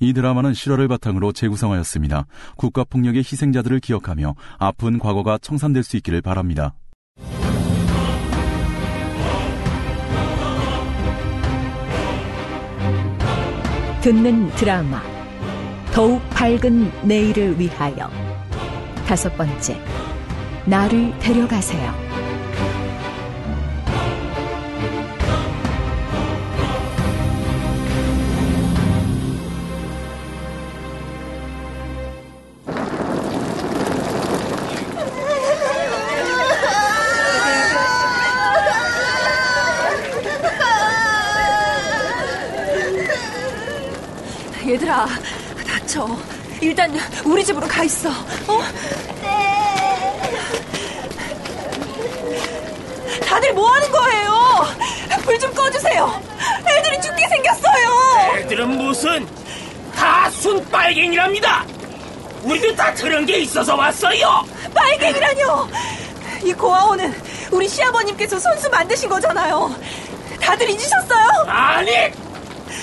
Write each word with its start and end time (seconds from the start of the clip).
이 0.00 0.12
드라마는 0.12 0.54
실화를 0.54 0.88
바탕으로 0.88 1.32
재구성하였습니다. 1.32 2.26
국가폭력의 2.56 3.18
희생자들을 3.20 3.80
기억하며 3.80 4.34
아픈 4.58 4.98
과거가 4.98 5.38
청산될 5.38 5.84
수 5.84 5.96
있기를 5.98 6.22
바랍니다. 6.22 6.74
듣는 14.00 14.48
드라마 14.52 15.02
더욱 15.92 16.22
밝은 16.30 17.06
내일을 17.06 17.60
위하여 17.60 18.10
다섯 19.06 19.36
번째 19.36 19.78
나를 20.64 21.18
데려가세요. 21.18 22.09
얘들아, 45.04 45.08
다쳐. 45.66 46.06
일단 46.60 46.94
우리 47.24 47.44
집으로 47.44 47.66
가 47.66 47.84
있어. 47.84 48.10
어? 48.10 48.60
다들 53.26 53.52
뭐 53.54 53.70
하는 53.70 53.90
거예요? 53.90 54.30
불 55.24 55.38
좀 55.38 55.52
꺼주세요. 55.54 56.20
애들이 56.66 57.00
죽게 57.00 57.28
생겼어요. 57.28 58.36
애들은 58.38 58.68
무슨 58.76 59.26
다 59.94 60.28
순빨갱이랍니다. 60.30 61.64
우리도 62.42 62.74
다 62.74 62.92
그런 62.94 63.24
게 63.24 63.38
있어서 63.38 63.76
왔어요. 63.76 64.44
빨갱이라뇨. 64.74 65.68
이 66.42 66.52
고아원은 66.52 67.14
우리 67.52 67.68
시아버님께서 67.68 68.38
손수 68.38 68.68
만드신 68.70 69.08
거잖아요. 69.08 69.74
다들 70.40 70.68
잊으셨어요? 70.70 71.28
아니, 71.46 71.90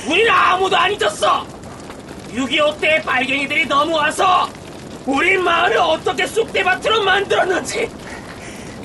우리는 0.07 0.29
아무도 0.31 0.77
안 0.77 0.91
잊었어. 0.93 1.45
6.25때 2.37 3.03
빨갱이들이 3.03 3.65
넘어와서 3.65 4.47
우리 5.05 5.37
마을을 5.37 5.77
어떻게 5.77 6.27
쑥대밭으로 6.27 7.03
만들었는지. 7.03 7.89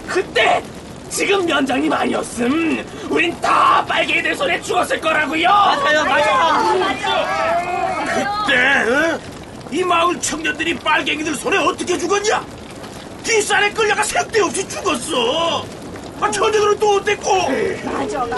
그때 0.06 0.62
지금 1.10 1.44
면장님 1.44 1.92
아니었음. 1.92 2.84
우린 3.10 3.38
다 3.40 3.84
빨갱이들 3.86 4.34
손에 4.34 4.60
죽었을 4.62 5.00
거라고요. 5.00 5.48
맞아요 5.48 6.04
맞아 6.04 6.82
그때 8.06 8.56
어? 8.90 9.20
이 9.70 9.84
마을 9.84 10.18
청년들이 10.20 10.78
빨갱이들 10.78 11.34
손에 11.34 11.58
어떻게 11.58 11.98
죽었냐? 11.98 12.44
뒷산에 13.22 13.70
끌려가 13.70 14.02
생대 14.02 14.40
없이 14.40 14.66
죽었어 14.68 15.64
아, 16.22 16.30
천재들은 16.30 16.78
또 16.78 16.96
어땠고 16.96 17.30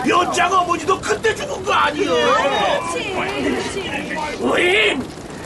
연장 0.09 0.53
어머니도 0.53 0.99
그때 1.01 1.35
죽은 1.35 1.63
거 1.65 1.73
아니야 1.73 2.11
우린 4.41 5.03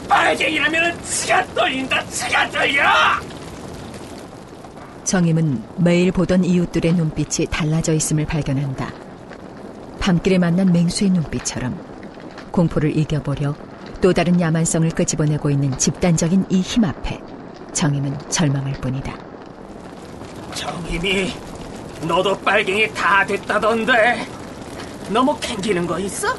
빨갱이라면 0.08 1.02
치가 1.04 1.44
떨린다 1.54 2.04
치가 2.06 2.48
떨려! 2.50 2.82
정임은 5.04 5.62
매일 5.78 6.12
보던 6.12 6.44
이웃들의 6.44 6.92
눈빛이 6.94 7.46
달라져 7.50 7.92
있음을 7.94 8.24
발견한다. 8.26 8.90
밤길에 9.98 10.38
만난 10.38 10.70
맹수의 10.72 11.10
눈빛처럼 11.10 11.78
공포를 12.50 12.96
이겨보려 12.96 13.54
또 14.00 14.12
다른 14.12 14.40
야만성을 14.40 14.88
끄집어내고 14.90 15.50
있는 15.50 15.76
집단적인 15.76 16.46
이 16.50 16.62
힘 16.62 16.84
앞에 16.84 17.20
정임은 17.72 18.16
절망할 18.30 18.72
뿐이다. 18.74 19.14
정임이 20.54 21.32
너도 22.02 22.38
빨갱이 22.40 22.92
다 22.94 23.24
됐다던데 23.26 24.26
너무 25.08 25.38
캥기는 25.40 25.86
거 25.86 25.98
있어? 25.98 26.34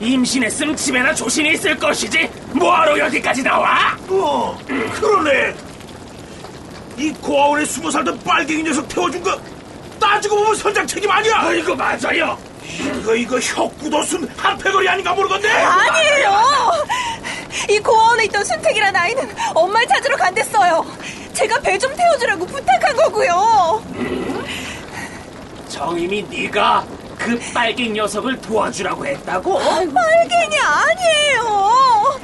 임신했으면 0.00 0.76
집에나 0.76 1.14
조신히 1.14 1.52
있을 1.52 1.78
것이지 1.78 2.30
뭐하러 2.52 2.98
여기까지 2.98 3.42
나와? 3.42 3.96
어 4.08 4.58
그러네 4.94 5.54
이 6.96 7.12
고아원에 7.12 7.64
숨어 7.64 7.90
살던 7.90 8.20
빨갱이 8.24 8.62
녀석 8.62 8.88
태워준 8.88 9.22
거 9.22 9.38
따지고 10.00 10.36
보면 10.36 10.54
선장 10.54 10.86
책임 10.86 11.10
아니야 11.10 11.40
아이고 11.40 11.74
맞아요 11.76 12.38
이거 13.02 13.14
이거 13.14 13.38
혁구도순 13.38 14.28
한패거리 14.36 14.88
아닌가 14.88 15.12
모르겠네 15.12 15.50
아니에요. 15.50 16.40
이 17.68 17.78
고아원에 17.80 18.24
있던 18.24 18.44
순택이란 18.44 18.94
아이는 18.96 19.28
엄마를 19.54 19.86
찾으러 19.88 20.16
간댔어요. 20.16 20.86
제가 21.34 21.60
배 21.60 21.76
좀 21.78 21.94
태워주라고 21.94 22.46
부탁한 22.46 22.96
거고요. 22.96 23.82
정임이 25.84 26.22
네가 26.24 26.84
그 27.16 27.38
빨갱이 27.54 27.92
녀석을 27.92 28.38
도와주라고 28.42 29.06
했다고? 29.06 29.58
빨갱이 29.58 30.58
아니에요. 30.58 32.20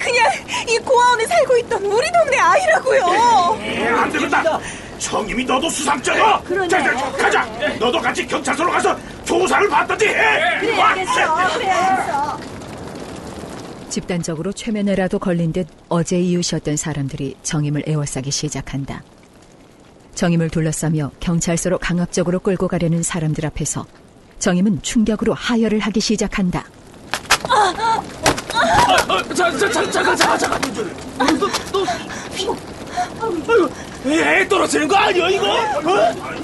그냥 0.00 0.32
이 0.66 0.78
고아원에 0.78 1.26
살고 1.26 1.58
있던 1.58 1.84
우리 1.84 2.06
동네 2.10 2.38
아이라고요. 2.38 3.58
에, 3.60 3.88
안 3.88 4.10
되겠다 4.10 4.58
청님이 4.98 5.44
너도 5.44 5.68
수상자야 5.68 6.40
자, 6.70 6.82
자, 6.82 6.82
자, 6.96 7.12
가자 7.12 7.44
너도 7.78 8.00
같이 8.00 8.26
경찰서로 8.26 8.70
가서 8.72 8.96
조사를 9.26 9.68
받든지 9.68 10.06
해 10.06 10.58
그래 10.60 10.80
알겠어. 10.80 12.38
집단적으로 13.90 14.52
최면에라도 14.54 15.18
걸린 15.18 15.52
듯 15.52 15.68
어제 15.90 16.18
이웃이었던 16.18 16.76
사람들이 16.78 17.36
정임을 17.42 17.82
에워싸기 17.86 18.30
시작한다. 18.30 19.02
정임을 20.16 20.48
둘러싸며 20.50 21.12
경찰서로 21.20 21.78
강압적으로 21.78 22.40
끌고 22.40 22.66
가려는 22.68 23.02
사람들 23.02 23.44
앞에서 23.46 23.86
정임은 24.38 24.80
충격으로 24.82 25.34
하혈을 25.34 25.78
하기 25.78 26.00
시작한다. 26.00 26.64
애 34.06 34.48
떨어지는 34.48 34.88
거 34.88 34.96
아니야, 34.96 35.28
이거? 35.28 35.46
어? 35.46 36.36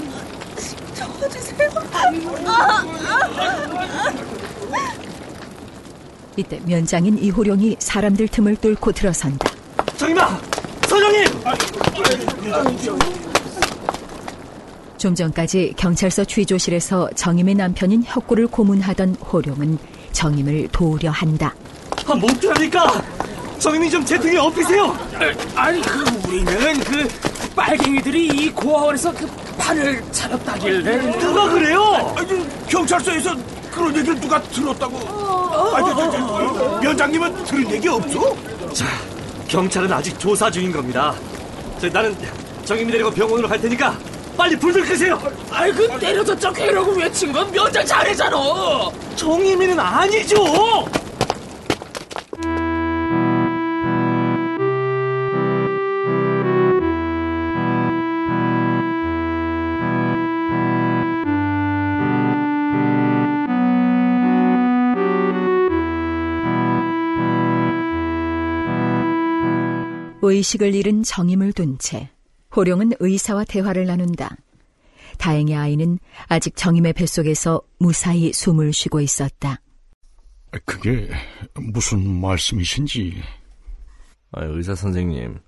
이때 6.35 6.59
면장인 6.65 7.17
이호룡이 7.17 7.77
사람들 7.79 8.27
틈을 8.27 8.55
뚫고 8.57 8.91
들어선다. 8.91 9.49
정임아 9.97 10.39
서정임 10.87 11.25
좀 15.03 15.13
전까지 15.13 15.73
경찰서 15.75 16.23
취조실에서 16.23 17.09
정임의 17.13 17.55
남편인 17.55 18.03
혁구를 18.05 18.47
고문하던 18.47 19.15
호룡은 19.15 19.77
정임을 20.13 20.69
도우려 20.71 21.11
한다. 21.11 21.53
아, 22.07 22.15
멍청하니까 22.15 23.03
정임이 23.59 23.89
좀 23.89 24.05
제 24.05 24.17
등에 24.17 24.37
엎이세요 24.37 24.97
아니, 25.55 25.81
그, 25.81 26.05
우리는 26.25 26.79
그, 26.85 27.05
빨갱이들이 27.53 28.27
이 28.27 28.49
고아원에서 28.51 29.11
그 29.13 29.27
판을 29.57 30.01
차렸다길래. 30.13 31.19
누가 31.19 31.49
그래요 31.49 32.13
아니, 32.15 32.47
경찰서에서 32.69 33.35
그런 33.73 33.93
얘기를 33.97 34.17
누가 34.21 34.41
들었다고 34.41 34.97
아니, 35.75 35.85
저, 35.85 36.11
저, 36.11 36.11
저, 36.53 36.79
면장님은 36.81 37.43
들은 37.43 37.71
얘기 37.71 37.89
없어? 37.89 38.33
자 38.73 38.85
경찰은 39.49 39.91
아직 39.91 40.17
조사 40.17 40.49
중인 40.49 40.71
겁니다 40.71 41.13
저, 41.81 41.89
나는 41.89 42.15
정임이 42.63 42.89
데리고 42.89 43.11
병원으로 43.11 43.49
갈 43.49 43.59
테니까 43.59 43.97
빨리 44.37 44.55
불들 44.57 44.83
끄세요 44.83 45.19
아이, 45.51 45.71
그, 45.71 45.87
때려졌자 45.99 46.51
괴라고 46.51 46.91
외친 46.93 47.31
건 47.31 47.51
면장 47.51 47.85
잘해잖아. 47.85 48.37
정임이는 49.15 49.79
아니죠 49.79 50.43
의식을 70.21 70.73
잃은 70.73 71.03
정임을 71.03 71.53
둔 71.53 71.77
채 71.77 72.09
호룡은 72.55 72.91
의사와 72.99 73.45
대화를 73.45 73.85
나눈다. 73.85 74.35
다행히 75.17 75.55
아이는 75.55 75.99
아직 76.27 76.55
정임의 76.55 76.93
뱃속에서 76.93 77.61
무사히 77.79 78.33
숨을 78.33 78.73
쉬고 78.73 79.01
있었다. 79.01 79.59
그게 80.65 81.09
무슨 81.55 82.19
말씀이신지 82.21 83.21
아, 84.31 84.43
의사 84.45 84.75
선생님. 84.75 85.39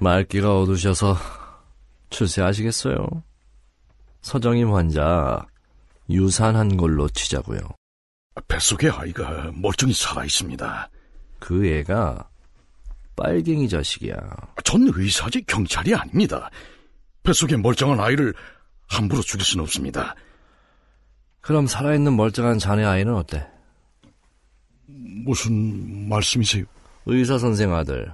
말기가 0.00 0.60
어두셔서 0.60 1.16
출세하시겠어요? 2.10 3.06
서정임 4.22 4.72
환자 4.72 5.44
유산한 6.10 6.76
걸로 6.76 7.08
치자고요. 7.08 7.60
뱃속의 8.46 8.90
아이가 8.90 9.50
멀쩡히 9.54 9.92
살아있습니다. 9.92 10.90
그 11.40 11.66
애가 11.66 12.28
빨갱이 13.22 13.68
자식이야. 13.68 14.16
전 14.64 14.88
의사지 14.94 15.42
경찰이 15.44 15.94
아닙니다. 15.94 16.50
뱃속에 17.24 17.56
멀쩡한 17.56 17.98
아이를 18.00 18.32
함부로 18.88 19.20
죽일 19.22 19.44
수는 19.44 19.64
없습니다. 19.64 20.14
그럼 21.40 21.66
살아있는 21.66 22.16
멀쩡한 22.16 22.58
자네 22.58 22.84
아이는 22.84 23.14
어때? 23.14 23.46
무슨 24.86 26.08
말씀이세요? 26.08 26.64
의사 27.06 27.38
선생 27.38 27.74
아들. 27.74 28.12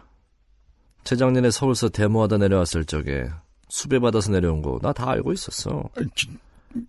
재작년에 1.04 1.50
서울서 1.50 1.90
데모하다 1.90 2.38
내려왔을 2.38 2.84
적에 2.86 3.28
수배받아서 3.68 4.32
내려온 4.32 4.62
거 4.62 4.78
나 4.82 4.92
다 4.92 5.10
알고 5.10 5.32
있었어. 5.32 5.82
아, 5.96 6.00
지- 6.14 6.28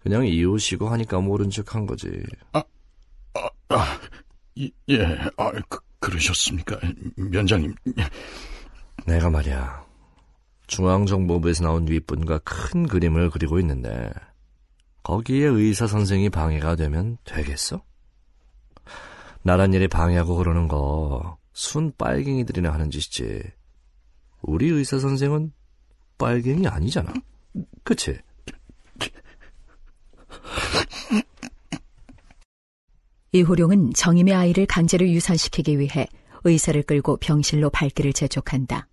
그냥 0.01 0.25
이웃이고 0.25 0.88
하니까 0.88 1.19
모른 1.19 1.50
척 1.50 1.75
한 1.75 1.85
거지. 1.85 2.23
이- 4.56 4.71
예, 4.89 5.03
아, 5.38 5.51
그, 5.67 5.79
그러셨습니까? 6.06 6.80
면장님. 7.16 7.74
내가 9.06 9.30
말이야. 9.30 9.86
중앙정보부에서 10.68 11.63
나온 11.63 11.88
윗분과 11.88 12.40
큰 12.40 12.88
그림을 12.88 13.30
그리고 13.30 13.60
있는데 13.60 14.10
거기에 15.04 15.46
의사 15.46 15.86
선생이 15.86 16.30
방해가 16.30 16.75
되면 16.75 17.18
되겠어? 17.24 17.84
나란 19.44 19.74
일에 19.74 19.88
방해하고 19.88 20.36
그러는 20.38 20.68
거 20.68 21.38
순 21.56 21.94
빨갱이들이나 21.98 22.72
하는 22.72 22.92
짓이지. 22.92 23.42
우리 24.42 24.68
의사 24.68 25.00
선생은 25.00 25.54
빨갱이 26.18 26.68
아니잖아. 26.68 27.13
그치? 27.84 28.19
이호룡은 33.36 33.92
정임의 33.94 34.34
아이를 34.34 34.66
강제로 34.66 35.06
유산시키기 35.06 35.78
위해 35.78 36.08
의사를 36.46 36.82
끌고 36.84 37.18
병실로 37.18 37.70
발길을 37.70 38.14
재촉한다. 38.14 38.88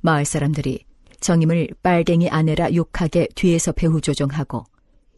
마을 0.00 0.24
사람들이 0.24 0.86
정임을 1.20 1.68
빨갱이 1.82 2.30
아내라 2.30 2.72
욕하게 2.74 3.28
뒤에서 3.34 3.72
배후 3.72 4.00
조종하고 4.00 4.64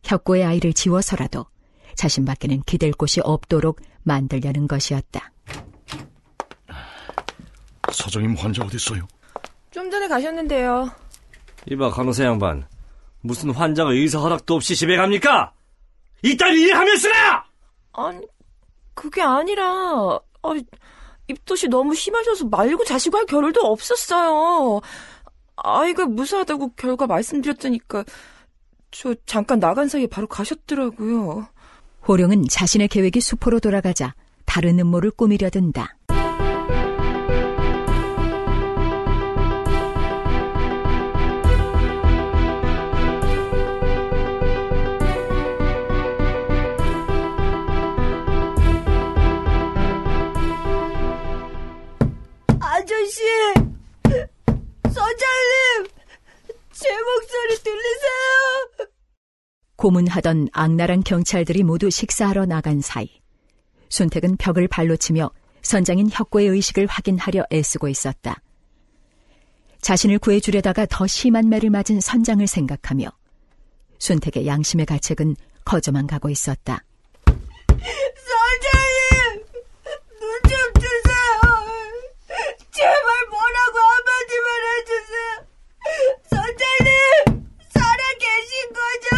혁고의 0.02 0.44
아이를 0.44 0.72
지워서라도 0.72 1.46
자신밖에는 1.94 2.64
기댈 2.66 2.90
곳이 2.90 3.20
없도록 3.22 3.80
만들려는 4.02 4.66
것이었다. 4.66 5.30
사장님 7.92 8.34
환자 8.34 8.64
어디 8.64 8.78
있어요? 8.78 9.06
좀 9.70 9.88
전에 9.88 10.08
가셨는데요. 10.08 10.90
이봐 11.70 11.90
간호사 11.90 12.24
양반. 12.24 12.66
무슨 13.20 13.50
환자가 13.50 13.92
의사 13.92 14.18
허락도 14.18 14.56
없이 14.56 14.74
집에 14.74 14.96
갑니까? 14.96 15.52
이딴 16.22 16.56
일하면 16.56 16.96
쓰라! 16.96 17.47
아니, 17.98 18.26
그게 18.94 19.22
아니라, 19.22 20.20
아, 20.42 20.54
입덧이 21.26 21.68
너무 21.68 21.94
심하셔서 21.94 22.46
말고 22.46 22.84
자시고 22.84 23.18
할 23.18 23.26
겨를도 23.26 23.60
없었어요. 23.60 24.80
아이가 25.56 26.06
무사하다고 26.06 26.74
결과 26.76 27.06
말씀드렸더니까, 27.06 28.04
저 28.90 29.14
잠깐 29.26 29.58
나간 29.58 29.88
사이에 29.88 30.06
바로 30.06 30.26
가셨더라고요. 30.26 31.48
호룡은 32.06 32.48
자신의 32.48 32.88
계획이 32.88 33.20
수포로 33.20 33.60
돌아가자 33.60 34.14
다른 34.46 34.78
음모를 34.78 35.10
꾸미려 35.10 35.50
든다. 35.50 35.97
씨! 53.18 53.24
선장님! 54.84 55.88
제 56.72 56.88
목소리 57.02 57.62
들리세요? 57.64 58.88
고문하던 59.74 60.48
악랄한 60.52 61.02
경찰들이 61.02 61.64
모두 61.64 61.90
식사하러 61.90 62.46
나간 62.46 62.80
사이 62.80 63.08
순택은 63.88 64.36
벽을 64.36 64.68
발로 64.68 64.96
치며 64.96 65.30
선장인 65.62 66.08
혁고의 66.12 66.46
의식을 66.48 66.86
확인하려 66.86 67.44
애쓰고 67.52 67.88
있었다. 67.88 68.40
자신을 69.80 70.20
구해주려다가 70.20 70.86
더 70.86 71.06
심한 71.08 71.48
매를 71.48 71.70
맞은 71.70 72.00
선장을 72.00 72.46
생각하며 72.46 73.10
순택의 73.98 74.46
양심의 74.46 74.86
가책은 74.86 75.34
거저만 75.64 76.06
가고 76.06 76.30
있었다. 76.30 76.84
선장님! 77.68 79.44
눈 80.20 80.42
좀 80.42 80.72
뜨세요! 80.74 81.40
제발 82.72 83.26
뭐라고 83.30 83.78
한마디만 83.78 84.48
해주세요! 84.68 85.46
선장님! 86.30 87.46
살아계신 87.70 88.72
거죠? 88.72 89.08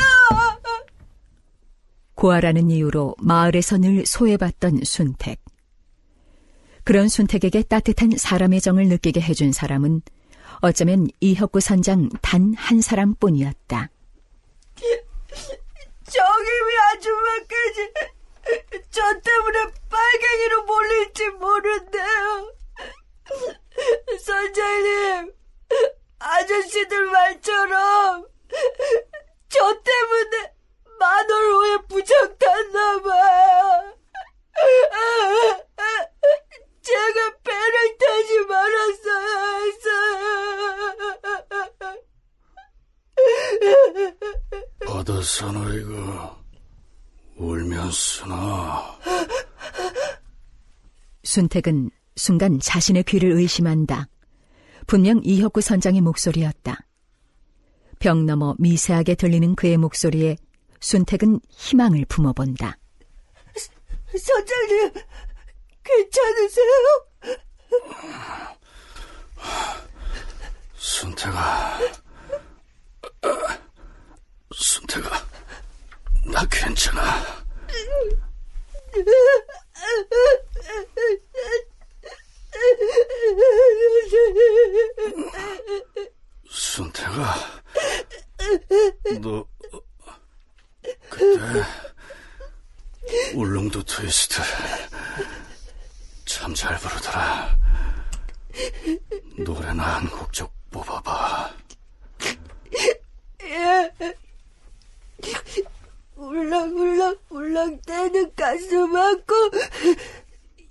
고아라는 2.20 2.70
이유로 2.70 3.17
마을에서 3.19 3.78
늘 3.78 4.05
소외받던 4.05 4.84
순택. 4.84 5.40
그런 6.84 7.08
순택에게 7.08 7.62
따뜻한 7.62 8.11
사람의 8.19 8.61
정을 8.61 8.88
느끼게 8.88 9.22
해준 9.22 9.52
사람은 9.52 10.02
어쩌면 10.61 11.08
이혁구 11.20 11.61
선장 11.61 12.11
단 12.20 12.52
한 12.55 12.82
사람뿐이었다. 12.82 13.88
정임이 16.05 16.72
아줌마까지 16.93 17.93
저 18.90 19.00
때문에 19.20 19.73
빨갱이로 19.88 20.64
몰릴지 20.64 21.28
모른대요. 21.31 22.55
선장님, 24.23 25.32
아저씨들 26.19 27.06
말처럼 27.06 28.26
저 29.49 29.58
때문에 29.82 30.59
만월호에 31.00 31.79
부정 31.88 32.37
탔나봐요. 32.38 33.94
제가 36.82 37.37
배를 37.43 37.97
타지 37.99 38.41
말았어야 38.47 39.56
했어요. 39.64 40.20
바다 44.87 45.23
사나이가 45.23 46.38
울면 47.37 47.91
쓰나. 47.91 48.99
순택은 51.25 51.91
순간 52.17 52.61
자신의 52.61 53.04
귀를 53.04 53.33
의심한다. 53.33 54.09
분명 54.87 55.23
이혁구 55.25 55.62
선장의 55.62 56.02
목소리였다. 56.02 56.76
벽 57.99 58.25
너머 58.25 58.54
미세하게 58.59 59.14
들리는 59.14 59.54
그의 59.54 59.78
목소리에 59.78 60.37
순택은 60.80 61.40
희망을 61.50 62.04
품어본다. 62.06 62.76
선장님, 64.18 64.92
괜찮으세요? 65.84 67.06
순태가, 70.75 71.78
순태가, 74.52 75.10
나 76.32 76.44
괜찮아. 76.50 77.22
순태가, 86.49 87.34
너, 89.20 89.46
울릉도 93.34 93.82
트위스트, 93.84 94.40
참 96.26 96.54
잘 96.54 96.78
부르더라. 96.78 97.58
노래나 99.38 99.96
한 99.96 100.08
곡 100.10 100.32
좀 100.32 100.48
뽑아봐. 100.70 101.54
예. 103.42 103.90
울렁울렁 106.16 107.16
울렁대는 107.30 108.34
가슴 108.34 108.94
안고 108.94 109.34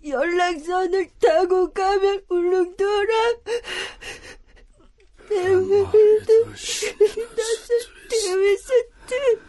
연락선을 0.05 1.09
타고 1.21 1.73
가면 1.73 2.23
말도 5.29 6.55
신나서 6.55 7.73
데위스트 8.09 8.73
아름다운 9.07 9.48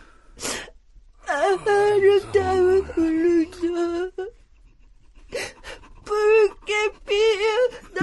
울릉도 2.96 4.10
붉게 6.04 6.90
피어 7.06 7.68
나 7.94 8.00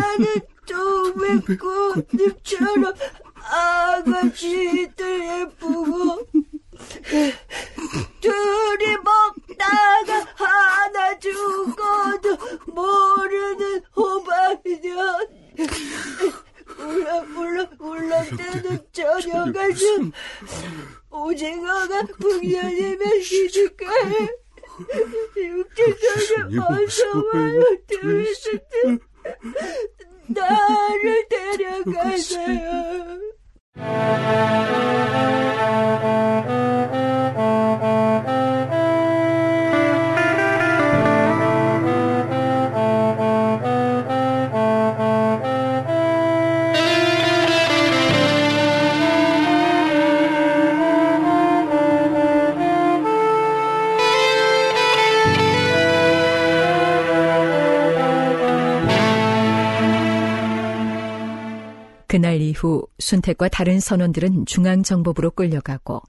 이후 62.58 62.88
순택과 62.98 63.50
다른 63.50 63.80
선원들은 63.80 64.46
중앙정보부로 64.46 65.32
끌려가고 65.32 66.02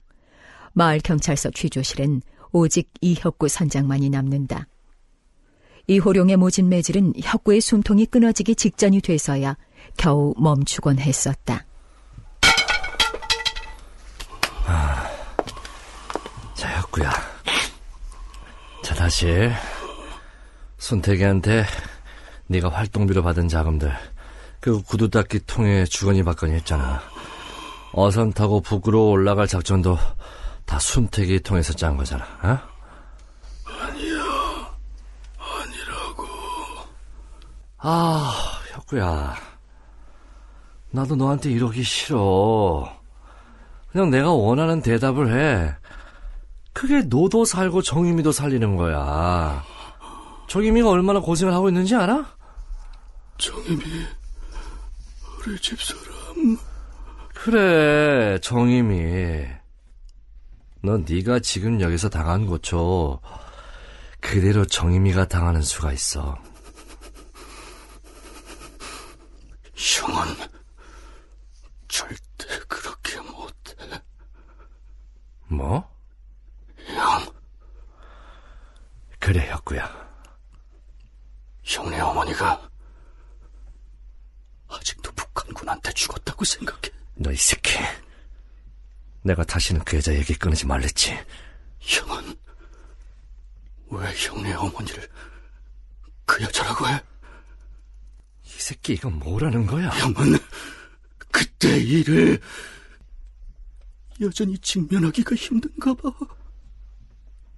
마을 0.73 0.99
경찰서 0.99 1.51
취조실엔 1.51 2.21
오직 2.51 2.89
이혁구 3.01 3.47
선장만이 3.47 4.09
남는다. 4.09 4.67
이호룡의 5.87 6.37
모진 6.37 6.69
매질은 6.69 7.13
혁구의 7.21 7.61
숨통이 7.61 8.07
끊어지기 8.07 8.55
직전이 8.55 9.01
돼서야 9.01 9.57
겨우 9.97 10.33
멈추곤 10.37 10.99
했었다. 10.99 11.65
자, 16.55 16.77
혁구야. 16.81 17.11
자, 18.83 18.95
다시 18.95 19.49
손태기한테 20.77 21.65
네가 22.47 22.69
활동비로 22.69 23.23
받은 23.23 23.47
자금들 23.47 23.91
그 24.59 24.81
구두 24.81 25.09
닦기 25.09 25.41
통해 25.45 25.85
주거니 25.85 26.23
받거니 26.23 26.53
했잖아. 26.53 27.01
어선 27.93 28.33
타고 28.33 28.61
북으로 28.61 29.09
올라갈 29.09 29.47
작전도 29.47 29.97
다 30.65 30.79
순택이 30.79 31.39
통해서 31.41 31.73
짠 31.73 31.97
거잖아. 31.97 32.23
어? 32.43 32.59
아니야. 33.65 34.21
아니라고. 35.37 36.27
아, 37.77 38.33
혁구야. 38.71 39.35
나도 40.91 41.15
너한테 41.15 41.51
이러기 41.51 41.83
싫어. 41.83 42.99
그냥 43.91 44.09
내가 44.09 44.31
원하는 44.31 44.81
대답을 44.81 45.33
해. 45.33 45.75
그게 46.73 47.01
너도 47.01 47.45
살고 47.45 47.81
정유미도 47.81 48.31
살리는 48.31 48.75
거야. 48.75 49.63
정유미가 50.47 50.89
얼마나 50.89 51.19
고생을 51.19 51.53
하고 51.53 51.69
있는지 51.69 51.95
알아? 51.95 52.25
정임이 53.37 53.83
우리 55.39 55.57
집사람 55.59 56.57
그래, 57.33 58.37
정임이. 58.41 59.47
너 60.81 60.97
네가 60.97 61.39
지금 61.39 61.79
여기서 61.79 62.09
당한 62.09 62.45
것처 62.45 63.21
그대로 64.19 64.65
정임이가 64.65 65.27
당하는 65.29 65.61
수가 65.61 65.93
있어. 65.93 66.37
형은 69.75 70.35
절대 71.87 72.59
그렇게 72.67 73.21
못해. 73.21 73.75
뭐? 75.47 75.89
형, 76.87 77.33
그래, 79.19 79.49
혁구야. 79.49 80.09
형네 81.63 81.99
어머니가 82.01 82.69
아직도 84.67 85.11
북한군한테 85.13 85.93
죽었다고 85.93 86.43
생각해. 86.43 86.89
너 87.15 87.31
이 87.31 87.35
새끼. 87.35 87.77
내가 89.21 89.43
다시는 89.43 89.83
그 89.83 89.97
여자 89.97 90.13
얘기 90.13 90.33
끊지 90.33 90.65
말랬지. 90.65 91.17
형은 91.79 92.35
왜 93.91 94.13
형네 94.15 94.53
어머니를 94.53 95.07
그 96.25 96.43
여자라고 96.43 96.87
해? 96.87 97.01
이 98.45 98.49
새끼 98.49 98.93
이건 98.93 99.19
뭐라는 99.19 99.65
거야? 99.65 99.89
형은 99.89 100.37
그때 101.31 101.77
일을 101.77 102.39
여전히 104.21 104.57
직면하기가 104.59 105.35
힘든가 105.35 105.93
봐. 105.95 106.11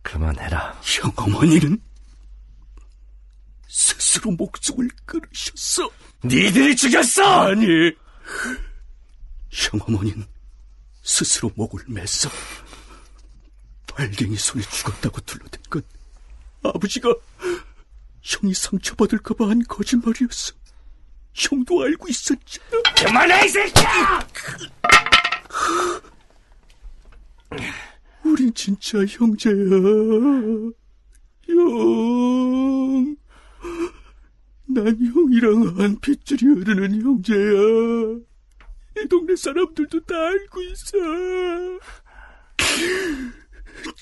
그만해라. 0.03 0.79
형 0.83 1.11
어머니는 1.15 1.81
스스로 3.67 4.31
목숨을 4.31 4.89
끊으셨어. 5.05 5.89
니들이 6.23 6.75
죽였어! 6.75 7.47
아니, 7.47 7.65
형 9.49 9.79
어머니는 9.87 10.25
스스로 11.01 11.51
목을 11.55 11.85
맸어. 11.85 12.29
빨갱이 13.87 14.35
손에 14.37 14.63
죽었다고 14.63 15.21
둘러댄 15.21 15.61
건 15.69 15.81
아버지가 16.63 17.13
형이 18.21 18.53
상처받을까봐 18.53 19.49
한 19.49 19.63
거짓말이었어. 19.63 20.53
형도 21.33 21.81
알고 21.83 22.07
있었잖아. 22.09 22.81
그만해 22.97 23.45
이 23.45 23.49
새끼야! 23.49 24.27
우린 28.23 28.53
진짜 28.53 28.99
형제야. 29.05 29.53
형. 31.47 33.15
난 34.67 34.97
형이랑 35.13 35.79
한 35.79 35.99
핏줄이 35.99 36.45
흐르는 36.45 37.01
형제야. 37.01 38.19
이 39.03 39.07
동네 39.07 39.35
사람들도 39.35 39.99
다 40.01 40.15
알고 40.15 40.61
있어. 40.61 40.97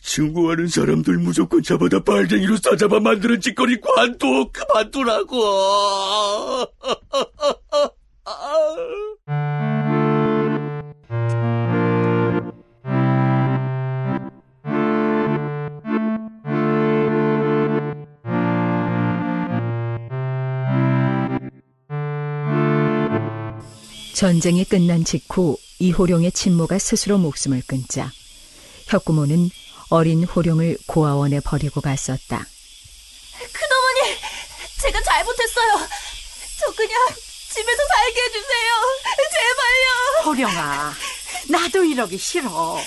증오하는 0.02 0.68
사람들 0.68 1.18
무조건 1.20 1.64
잡아다 1.64 2.04
빨갱이로 2.04 2.58
싸잡아 2.58 3.00
만드는 3.00 3.40
짓거리 3.40 3.80
관둬 3.80 4.50
그만두라고. 4.52 5.38
전쟁이 24.20 24.66
끝난 24.66 25.06
직후 25.06 25.58
이호룡의 25.80 26.34
친모가 26.34 26.78
스스로 26.78 27.18
목숨을 27.18 27.64
끊자 27.66 28.12
혁구모는 28.88 29.50
어린 29.92 30.26
호룡을 30.26 30.78
고아원에 30.88 31.40
버리고 31.40 31.80
갔었다. 31.80 32.46
큰어머니, 33.54 34.18
제가 34.82 35.02
잘못했어요. 35.02 35.88
저 36.60 36.72
그냥 36.74 37.08
집에서 37.54 37.82
살게 37.88 38.22
해주세요. 38.22 38.74
제발요. 39.32 40.26
호령아, 40.26 40.94
나도 41.48 41.86
이러기 41.86 42.18
싫어. 42.18 42.78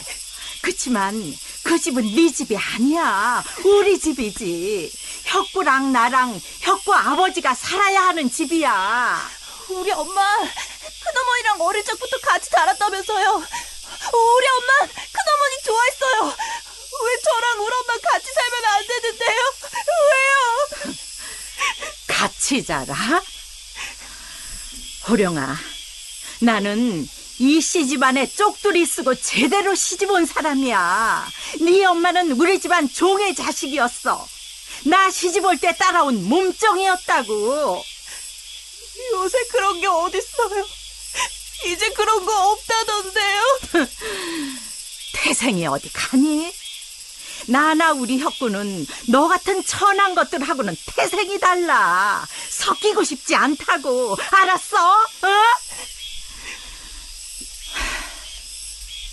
그치만 0.60 1.14
그 1.62 1.80
집은 1.80 2.14
네 2.14 2.30
집이 2.30 2.54
아니야. 2.58 3.42
우리 3.64 3.98
집이지. 3.98 4.92
혁구랑 5.24 5.92
나랑 5.92 6.38
혁구 6.60 6.92
아버지가 6.92 7.54
살아야 7.54 8.02
하는 8.02 8.30
집이야. 8.30 9.40
우리 9.70 9.90
엄마, 9.92 10.20
큰어머니랑 11.42 11.60
어릴 11.60 11.84
적부터 11.84 12.18
같이 12.18 12.50
자랐다면서요. 12.50 13.28
우리 13.34 14.46
엄마 14.48 14.78
큰어머니 14.78 15.62
좋아했어요. 15.64 16.36
왜 17.04 17.20
저랑 17.22 17.60
우리 17.60 17.74
엄마 17.74 17.94
같이 17.98 18.26
살면 18.32 18.64
안 18.64 18.86
되는데요? 18.86 19.40
왜요? 20.12 20.96
같이 22.06 22.64
자라? 22.64 22.94
호령아, 25.08 25.56
나는 26.40 27.08
이 27.38 27.60
시집안에 27.60 28.26
쪽두리 28.28 28.86
쓰고 28.86 29.16
제대로 29.16 29.74
시집 29.74 30.10
온 30.10 30.24
사람이야. 30.26 31.28
네 31.62 31.84
엄마는 31.84 32.32
우리 32.32 32.60
집안 32.60 32.88
종의 32.88 33.34
자식이었어. 33.34 34.28
나 34.84 35.10
시집 35.10 35.44
올 35.44 35.56
때 35.58 35.74
따라온 35.76 36.28
몸종이었다고. 36.28 37.84
요새 39.14 39.44
그런 39.50 39.80
게 39.80 39.86
어딨어요? 39.88 40.81
이제 41.66 41.90
그런 41.90 42.24
거 42.24 42.50
없다던데요? 42.52 43.42
태생이 45.14 45.66
어디 45.66 45.92
가니? 45.92 46.52
나나 47.46 47.92
우리 47.92 48.18
혁구는 48.18 48.86
너 49.08 49.28
같은 49.28 49.64
천한 49.64 50.14
것들하고는 50.14 50.76
태생이 50.96 51.38
달라. 51.40 52.26
섞이고 52.50 53.04
싶지 53.04 53.34
않다고. 53.34 54.16
알았어? 54.30 55.00
어? 55.00 55.28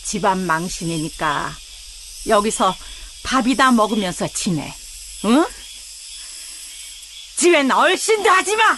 집안 0.04 0.46
망신이니까 0.46 1.56
여기서 2.28 2.76
밥이다 3.24 3.72
먹으면서 3.72 4.28
지내. 4.28 4.74
응? 5.26 5.46
집엔 7.38 7.72
얼씬도 7.72 8.30
하지 8.30 8.56
마. 8.56 8.78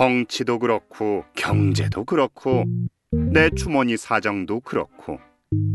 정치도 0.00 0.60
그렇고 0.60 1.26
경제도 1.36 2.06
그렇고 2.06 2.64
내 3.12 3.50
주머니 3.50 3.98
사정도 3.98 4.60
그렇고 4.60 5.20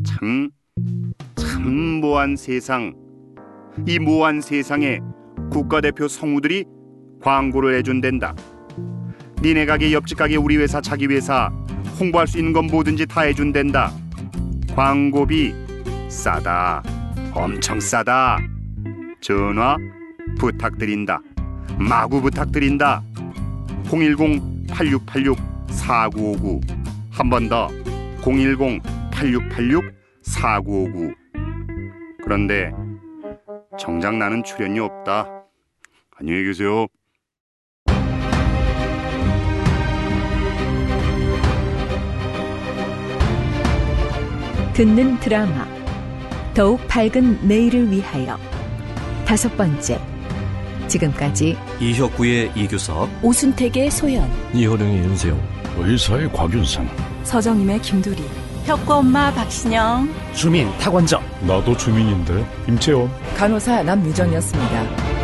참, 0.04 0.50
참 1.36 2.02
모한 2.02 2.36
세상. 2.36 2.96
이 3.88 4.00
모한 4.00 4.42
세상에 4.42 5.00
국가대표 5.52 6.08
성우들이 6.08 6.66
광고를 7.22 7.78
해준댄다. 7.78 8.34
니네 9.44 9.68
가게 9.68 9.94
옆집 9.94 10.18
가게 10.18 10.38
우리 10.38 10.58
회사 10.58 10.82
자기 10.82 11.06
회사 11.06 11.52
홍보할 12.00 12.26
수 12.26 12.40
있는 12.40 12.52
건 12.52 12.66
뭐든지 12.66 13.06
다 13.06 13.22
해준댄다. 13.22 13.92
광고비 14.76 15.54
싸다. 16.10 16.82
엄청 17.32 17.80
싸다. 17.80 18.40
전화 19.22 19.78
부탁드린다. 20.40 21.22
마구 21.78 22.22
부탁드린다 22.22 23.04
010-8686-4959 23.88 26.62
한 27.12 27.30
번 27.30 27.48
더. 27.50 27.68
010-8686-4959 28.22 31.14
그런데 32.24 32.72
정작 33.78 34.16
나는 34.16 34.42
출연이 34.44 34.80
없다. 34.80 35.28
안녕히 36.18 36.46
계세요. 36.46 36.88
듣는 44.74 45.20
드라마. 45.20 45.68
더욱 46.54 46.80
밝은 46.88 47.48
내일을 47.48 47.92
위하여. 47.92 48.38
다섯 49.26 49.56
번째 49.58 50.00
지금까지 50.88 51.58
이혁구의 51.80 52.52
이규석, 52.56 53.10
오순택의 53.22 53.92
소연 53.92 54.30
이호령의 54.54 54.98
윤세용, 55.00 55.42
의사의 55.78 56.32
곽윤상, 56.32 56.90
서정임의 57.24 57.82
김두리. 57.82 58.24
혁구 58.66 58.96
엄마 58.96 59.32
박신영. 59.32 60.10
주민 60.34 60.76
탁원정. 60.80 61.22
나도 61.42 61.78
주민인데 61.78 62.44
임채원. 62.68 63.12
간호사 63.38 63.84
남유정이었습니다. 63.84 65.15